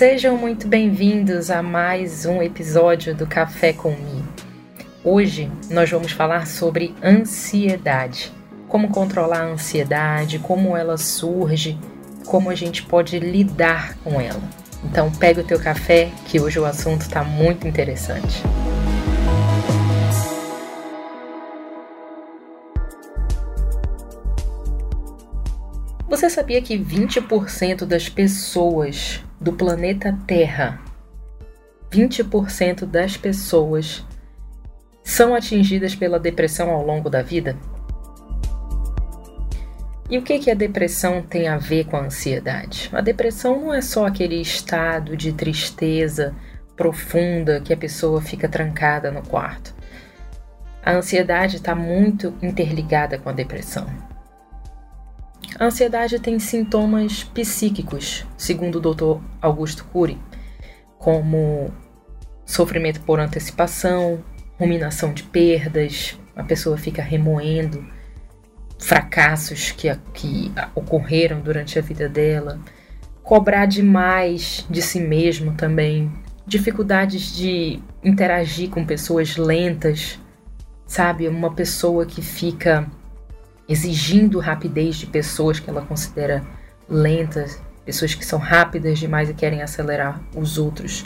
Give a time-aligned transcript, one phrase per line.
[0.00, 4.24] Sejam muito bem-vindos a mais um episódio do Café com Mi.
[5.04, 8.32] Hoje nós vamos falar sobre ansiedade.
[8.66, 11.78] Como controlar a ansiedade, como ela surge,
[12.24, 14.40] como a gente pode lidar com ela.
[14.82, 18.42] Então pega o teu café que hoje o assunto está muito interessante.
[26.08, 30.78] Você sabia que 20% das pessoas do planeta Terra,
[31.90, 34.04] 20% das pessoas
[35.02, 37.56] são atingidas pela depressão ao longo da vida?
[40.10, 42.90] E o que, que a depressão tem a ver com a ansiedade?
[42.92, 46.34] A depressão não é só aquele estado de tristeza
[46.76, 49.74] profunda que a pessoa fica trancada no quarto.
[50.82, 54.09] A ansiedade está muito interligada com a depressão.
[55.60, 59.22] A ansiedade tem sintomas psíquicos, segundo o Dr.
[59.42, 60.18] Augusto Cury,
[60.98, 61.70] como
[62.46, 64.24] sofrimento por antecipação,
[64.58, 67.86] ruminação de perdas, a pessoa fica remoendo
[68.78, 72.58] fracassos que, que ocorreram durante a vida dela,
[73.22, 76.10] cobrar demais de si mesmo também,
[76.46, 80.18] dificuldades de interagir com pessoas lentas,
[80.86, 81.28] sabe?
[81.28, 82.90] Uma pessoa que fica
[83.70, 86.44] exigindo rapidez de pessoas que ela considera
[86.88, 91.04] lentas, pessoas que são rápidas demais e querem acelerar os outros.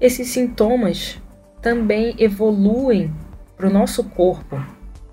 [0.00, 1.20] Esses sintomas
[1.60, 3.14] também evoluem
[3.54, 4.58] para o nosso corpo,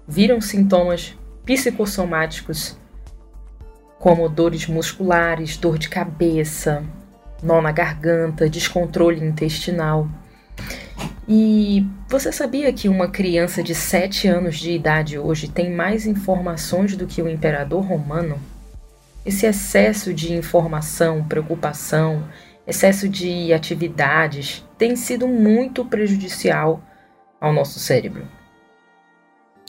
[0.08, 1.14] viram sintomas
[1.46, 2.78] psicossomáticos
[4.00, 6.84] como dores musculares, dor de cabeça,
[7.44, 10.08] nó na garganta, descontrole intestinal.
[11.34, 16.98] E você sabia que uma criança de 7 anos de idade hoje tem mais informações
[16.98, 18.38] do que o imperador romano?
[19.26, 22.28] Esse excesso de informação, preocupação,
[22.68, 26.84] excesso de atividades tem sido muito prejudicial
[27.40, 28.28] ao nosso cérebro.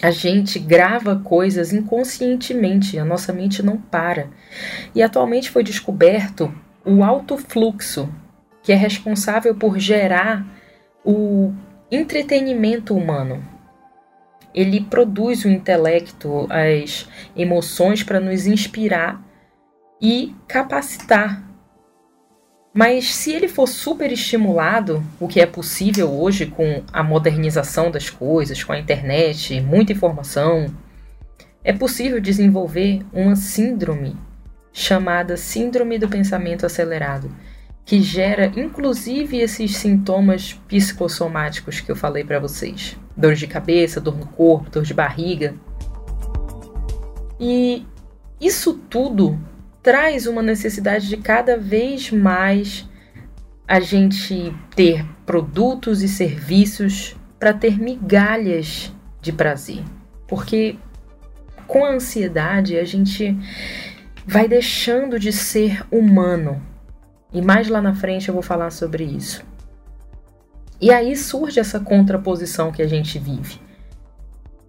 [0.03, 4.31] A gente grava coisas inconscientemente, a nossa mente não para.
[4.97, 6.53] E atualmente foi descoberto
[6.85, 8.13] o alto fluxo,
[8.65, 10.45] que é responsável por gerar
[11.05, 11.53] o
[11.91, 13.43] entretenimento humano.
[14.55, 19.23] Ele produz o intelecto, as emoções para nos inspirar
[20.01, 21.43] e capacitar.
[22.75, 28.09] Mas se ele for super estimulado, o que é possível hoje com a modernização das
[28.09, 30.67] coisas, com a internet, muita informação,
[31.63, 34.17] é possível desenvolver uma síndrome
[34.73, 37.31] chamada Síndrome do Pensamento Acelerado
[37.85, 44.17] que gera inclusive esses sintomas psicossomáticos que eu falei para vocês: dor de cabeça, dor
[44.17, 45.55] no corpo, dor de barriga.
[47.39, 47.85] E
[48.41, 49.39] isso tudo
[49.83, 52.89] traz uma necessidade de cada vez mais
[53.67, 59.83] a gente ter produtos e serviços para ter migalhas de prazer.
[60.29, 60.77] Porque
[61.67, 63.37] com a ansiedade a gente
[64.27, 66.63] vai deixando de ser humano
[67.33, 69.45] e mais lá na frente eu vou falar sobre isso.
[70.81, 73.61] E aí surge essa contraposição que a gente vive.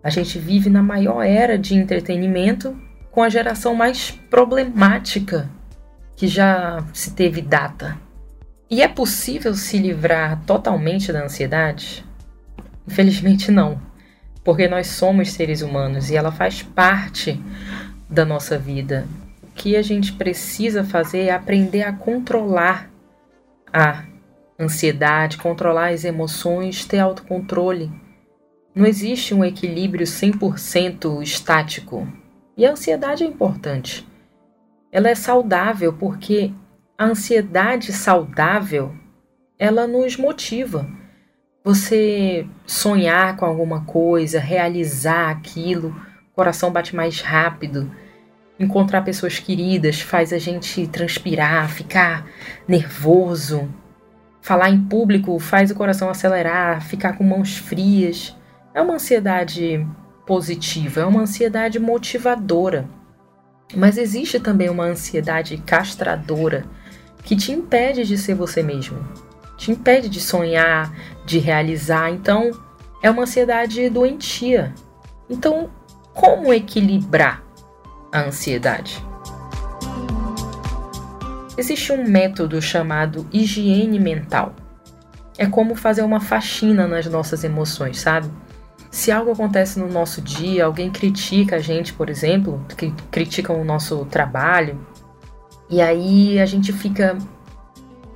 [0.03, 2.77] A gente vive na maior era de entretenimento
[3.09, 5.49] com a geração mais problemática
[6.15, 7.97] que já se teve data.
[8.69, 12.05] E é possível se livrar totalmente da ansiedade?
[12.87, 13.79] Infelizmente não,
[14.43, 17.41] porque nós somos seres humanos e ela faz parte
[18.09, 19.07] da nossa vida
[19.55, 22.89] que a gente precisa fazer é aprender a controlar
[23.71, 24.03] a
[24.59, 27.91] ansiedade, controlar as emoções, ter autocontrole.
[28.75, 32.07] Não existe um equilíbrio 100% estático.
[32.57, 34.07] E a ansiedade é importante.
[34.91, 36.51] Ela é saudável porque
[36.97, 38.93] a ansiedade saudável,
[39.57, 40.87] ela nos motiva.
[41.63, 45.95] Você sonhar com alguma coisa, realizar aquilo,
[46.31, 47.89] o coração bate mais rápido
[48.59, 52.27] Encontrar pessoas queridas faz a gente transpirar, ficar
[52.67, 53.67] nervoso.
[54.41, 58.35] Falar em público faz o coração acelerar, ficar com mãos frias.
[58.73, 59.85] É uma ansiedade
[60.25, 62.87] positiva, é uma ansiedade motivadora.
[63.75, 66.65] Mas existe também uma ansiedade castradora
[67.23, 68.99] que te impede de ser você mesmo,
[69.57, 70.93] te impede de sonhar,
[71.25, 72.11] de realizar.
[72.11, 72.51] Então,
[73.01, 74.73] é uma ansiedade doentia.
[75.29, 75.71] Então,
[76.13, 77.42] como equilibrar
[78.13, 79.03] a ansiedade.
[81.57, 84.55] Existe um método chamado higiene mental.
[85.37, 88.29] É como fazer uma faxina nas nossas emoções, sabe?
[88.91, 93.63] Se algo acontece no nosso dia, alguém critica a gente, por exemplo, que critica o
[93.65, 94.79] nosso trabalho,
[95.67, 97.17] e aí a gente fica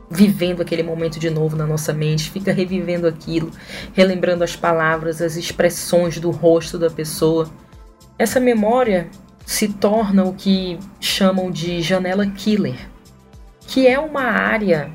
[0.09, 3.51] vivendo aquele momento de novo na nossa mente, fica revivendo aquilo,
[3.93, 7.49] relembrando as palavras, as expressões do rosto da pessoa.
[8.17, 9.09] Essa memória
[9.47, 12.75] se torna o que chamam de janela killer,
[13.61, 14.91] que é uma área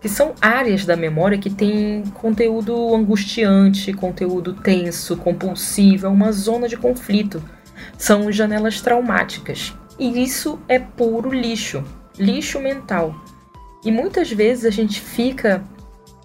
[0.00, 6.68] que são áreas da memória que tem conteúdo angustiante, conteúdo tenso, compulsivo, é uma zona
[6.68, 7.42] de conflito.
[7.98, 9.74] São janelas traumáticas.
[9.98, 11.82] E isso é puro lixo,
[12.16, 13.12] lixo mental.
[13.84, 15.64] E muitas vezes a gente fica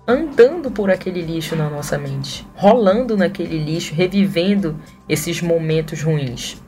[0.08, 4.80] andando por aquele lixo na nossa mente, rolando naquele lixo, revivendo
[5.10, 6.62] esses momentos ruins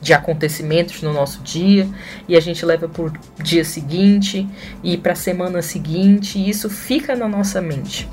[0.00, 1.88] de acontecimentos no nosso dia
[2.26, 3.12] e a gente leva para o
[3.42, 4.48] dia seguinte
[4.82, 8.08] e para a semana seguinte e isso fica na nossa mente.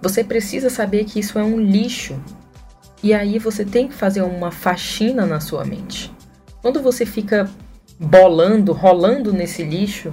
[0.00, 2.18] Você precisa saber que isso é um lixo
[3.02, 6.12] e aí você tem que fazer uma faxina na sua mente.
[6.60, 7.50] Quando você fica
[7.98, 10.10] bolando, rolando nesse lixo,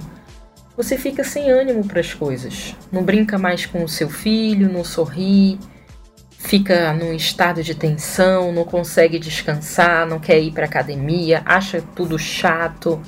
[0.76, 2.74] você fica sem ânimo para as coisas.
[2.90, 5.58] Não brinca mais com o seu filho, não sorri,
[6.40, 12.18] fica num estado de tensão, não consegue descansar, não quer ir para academia, acha tudo
[12.18, 13.00] chato,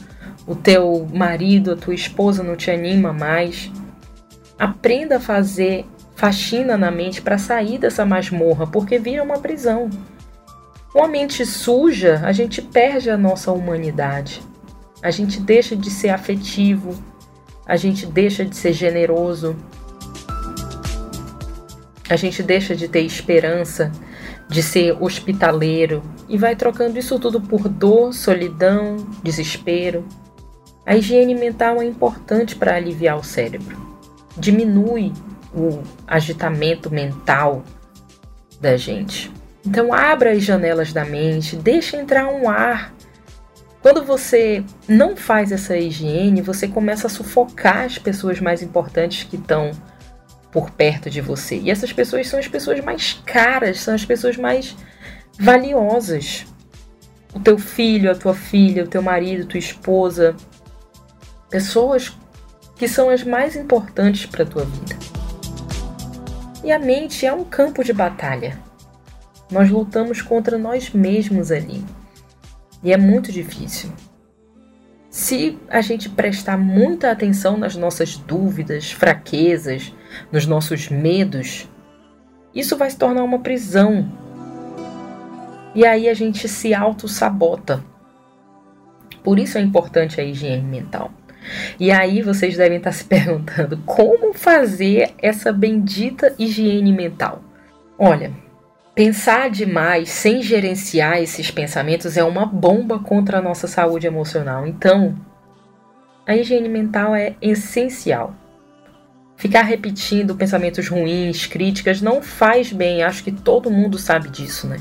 [0.46, 3.70] o teu marido, a tua esposa não te anima mais.
[4.58, 9.88] Aprenda a fazer faxina na mente para sair dessa masmorra, porque vira uma prisão.
[10.92, 14.42] Com a mente suja, a gente perde a nossa humanidade.
[15.02, 17.02] A gente deixa de ser afetivo,
[17.66, 19.56] a gente deixa de ser generoso,
[22.08, 23.90] a gente deixa de ter esperança,
[24.48, 30.04] de ser hospitaleiro e vai trocando isso tudo por dor, solidão, desespero.
[30.84, 33.76] A higiene mental é importante para aliviar o cérebro.
[34.36, 35.12] Diminui
[35.54, 37.62] o agitamento mental
[38.60, 39.30] da gente.
[39.64, 42.92] Então abra as janelas da mente, deixa entrar um ar.
[43.80, 49.36] Quando você não faz essa higiene, você começa a sufocar as pessoas mais importantes que
[49.36, 49.72] estão
[50.52, 51.56] por perto de você.
[51.56, 54.76] E essas pessoas são as pessoas mais caras, são as pessoas mais
[55.40, 56.44] valiosas.
[57.34, 60.36] O teu filho, a tua filha, o teu marido, tua esposa.
[61.48, 62.16] Pessoas
[62.76, 64.96] que são as mais importantes para a tua vida.
[66.62, 68.58] E a mente é um campo de batalha.
[69.50, 71.82] Nós lutamos contra nós mesmos ali.
[72.82, 73.90] E é muito difícil.
[75.08, 79.92] Se a gente prestar muita atenção nas nossas dúvidas, fraquezas,
[80.30, 81.68] nos nossos medos,
[82.54, 84.10] isso vai se tornar uma prisão.
[85.74, 87.82] E aí a gente se auto-sabota.
[89.22, 91.10] Por isso é importante a higiene mental.
[91.78, 97.42] E aí vocês devem estar se perguntando como fazer essa bendita higiene mental.
[97.98, 98.32] Olha,
[98.94, 104.66] pensar demais sem gerenciar esses pensamentos é uma bomba contra a nossa saúde emocional.
[104.66, 105.16] Então,
[106.26, 108.34] a higiene mental é essencial.
[109.42, 113.02] Ficar repetindo pensamentos ruins, críticas, não faz bem.
[113.02, 114.76] Acho que todo mundo sabe disso, né?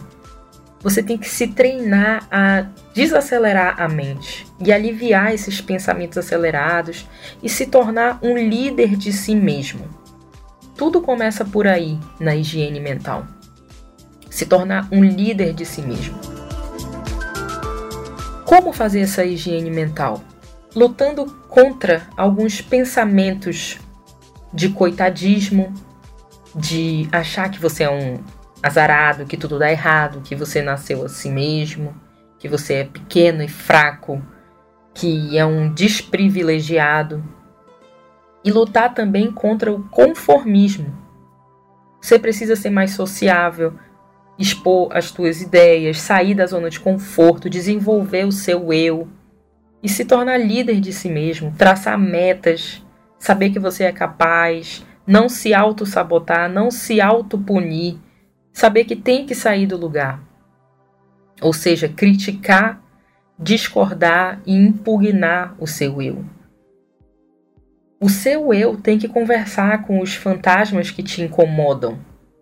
[0.82, 7.08] Você tem que se treinar a desacelerar a mente e aliviar esses pensamentos acelerados
[7.42, 9.90] e se tornar um líder de si mesmo.
[10.78, 13.26] Tudo começa por aí na higiene mental.
[14.30, 16.20] Se tornar um líder de si mesmo.
[18.46, 20.24] Como fazer essa higiene mental?
[20.76, 23.80] Lutando contra alguns pensamentos
[24.54, 25.74] de coitadismo,
[26.56, 28.20] de achar que você é um
[28.62, 31.96] azarado, que tudo dá errado, que você nasceu assim mesmo,
[32.38, 34.22] que você é pequeno e fraco,
[34.94, 37.24] que é um desprivilegiado.
[38.44, 40.98] E lutar também contra o conformismo.
[42.02, 43.76] Você precisa ser mais sociável,
[44.38, 49.08] expor as tuas ideias, sair da zona de conforto, desenvolver o seu eu
[49.84, 52.84] e se tornar líder de si mesmo, traçar metas,
[53.22, 57.98] saber que você é capaz, não se auto-sabotar, não se auto-punir,
[58.52, 60.20] saber que tem que sair do lugar.
[61.40, 62.82] Ou seja, criticar,
[63.38, 66.26] discordar e impugnar o seu eu.
[68.00, 72.00] O seu eu tem que conversar com os fantasmas que te incomodam.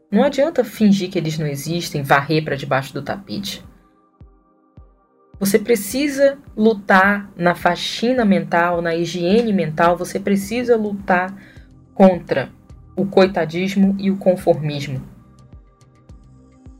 [0.09, 3.61] Não adianta fingir que eles não existem, varrer para debaixo do tapete.
[5.39, 11.33] Você precisa lutar na faxina mental, na higiene mental, você precisa lutar
[11.93, 12.49] contra
[12.95, 15.01] o coitadismo e o conformismo.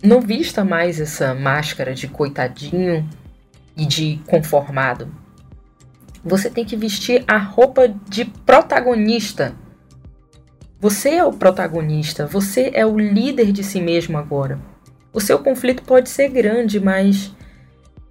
[0.03, 3.07] Não vista mais essa máscara de coitadinho
[3.77, 5.09] e de conformado.
[6.23, 9.55] Você tem que vestir a roupa de protagonista.
[10.81, 14.59] Você é o protagonista, você é o líder de si mesmo agora.
[15.13, 17.33] O seu conflito pode ser grande, mas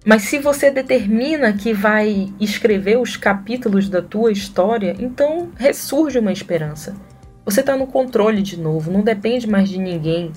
[0.05, 6.31] Mas se você determina que vai escrever os capítulos da tua história, então ressurge uma
[6.31, 6.95] esperança.
[7.43, 10.31] Você está no controle de novo, não depende mais de ninguém.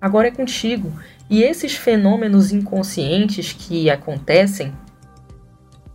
[0.00, 0.92] Agora é contigo.
[1.28, 4.72] E esses fenômenos inconscientes que acontecem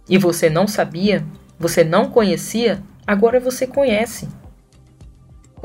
[0.08, 1.26] e você não sabia,
[1.60, 4.28] você não conhecia, agora você conhece.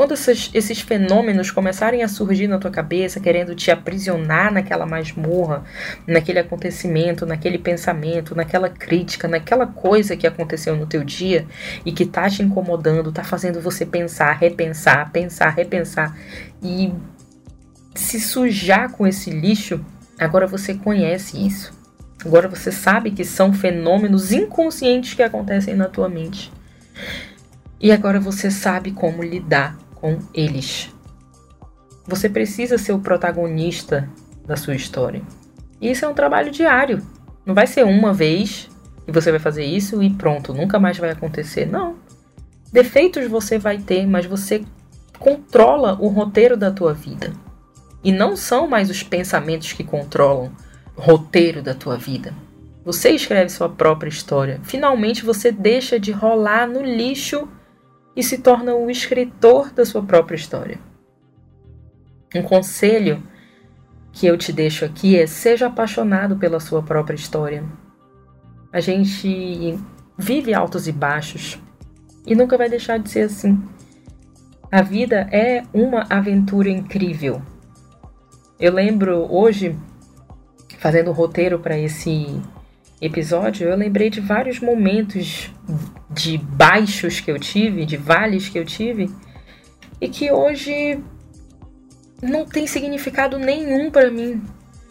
[0.00, 5.62] Quando esses, esses fenômenos começarem a surgir na tua cabeça, querendo te aprisionar naquela masmorra,
[6.06, 11.46] naquele acontecimento, naquele pensamento, naquela crítica, naquela coisa que aconteceu no teu dia
[11.84, 16.16] e que tá te incomodando, tá fazendo você pensar, repensar, pensar, repensar
[16.62, 16.94] e
[17.94, 19.84] se sujar com esse lixo,
[20.18, 21.78] agora você conhece isso.
[22.24, 26.50] Agora você sabe que são fenômenos inconscientes que acontecem na tua mente.
[27.78, 30.92] E agora você sabe como lidar com eles.
[32.06, 34.08] Você precisa ser o protagonista
[34.46, 35.22] da sua história.
[35.80, 37.02] E isso é um trabalho diário.
[37.44, 38.68] Não vai ser uma vez
[39.04, 41.66] que você vai fazer isso e pronto, nunca mais vai acontecer.
[41.66, 41.96] Não.
[42.72, 44.64] Defeitos você vai ter, mas você
[45.18, 47.32] controla o roteiro da tua vida.
[48.02, 50.50] E não são mais os pensamentos que controlam
[50.96, 52.32] o roteiro da tua vida.
[52.84, 54.60] Você escreve sua própria história.
[54.62, 57.46] Finalmente você deixa de rolar no lixo
[58.14, 60.78] e se torna o escritor da sua própria história.
[62.34, 63.22] Um conselho
[64.12, 67.64] que eu te deixo aqui é: seja apaixonado pela sua própria história.
[68.72, 69.78] A gente
[70.16, 71.58] vive altos e baixos
[72.26, 73.60] e nunca vai deixar de ser assim.
[74.70, 77.42] A vida é uma aventura incrível.
[78.58, 79.76] Eu lembro hoje,
[80.78, 82.40] fazendo o roteiro para esse
[83.00, 85.50] episódio, eu lembrei de vários momentos
[86.10, 89.10] de baixos que eu tive, de vales que eu tive,
[90.00, 90.98] e que hoje
[92.20, 94.42] não tem significado nenhum para mim.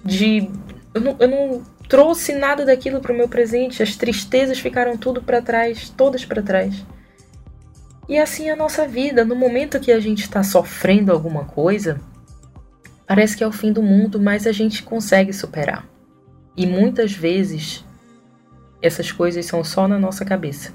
[0.04, 0.50] De
[0.94, 5.22] eu não, eu não trouxe nada daquilo para o meu presente, as tristezas ficaram tudo
[5.22, 6.86] para trás, todas para trás.
[8.08, 12.00] E assim é a nossa vida, no momento que a gente está sofrendo alguma coisa,
[13.06, 15.88] parece que é o fim do mundo, mas a gente consegue superar.
[16.56, 17.86] E muitas vezes
[18.82, 20.74] essas coisas são só na nossa cabeça.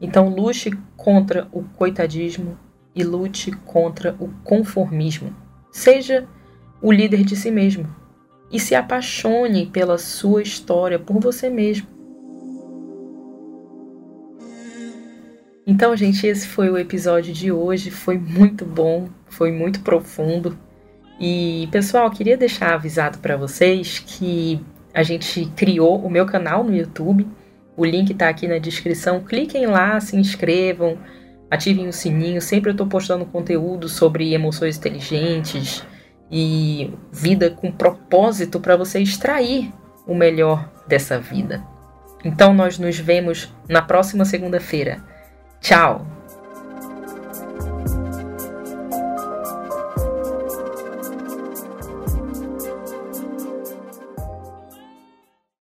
[0.00, 2.58] Então lute contra o coitadismo
[2.94, 5.34] e lute contra o conformismo.
[5.70, 6.26] Seja
[6.82, 7.86] o líder de si mesmo
[8.50, 11.86] e se apaixone pela sua história, por você mesmo.
[15.66, 17.92] Então, gente, esse foi o episódio de hoje.
[17.92, 20.58] Foi muito bom, foi muito profundo.
[21.20, 24.60] E, pessoal, queria deixar avisado para vocês que
[24.92, 27.24] a gente criou o meu canal no YouTube.
[27.80, 29.24] O link está aqui na descrição.
[29.24, 30.98] Cliquem lá, se inscrevam,
[31.50, 32.38] ativem o sininho.
[32.42, 35.82] Sempre eu estou postando conteúdo sobre emoções inteligentes
[36.30, 39.72] e vida com propósito para você extrair
[40.06, 41.64] o melhor dessa vida.
[42.22, 45.02] Então nós nos vemos na próxima segunda-feira.
[45.58, 46.19] Tchau!